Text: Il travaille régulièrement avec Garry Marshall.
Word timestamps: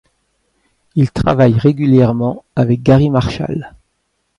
Il 0.95 1.11
travaille 1.11 1.59
régulièrement 1.59 2.43
avec 2.55 2.81
Garry 2.81 3.11
Marshall. 3.11 3.75